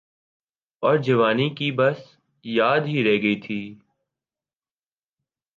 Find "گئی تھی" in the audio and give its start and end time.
3.21-3.61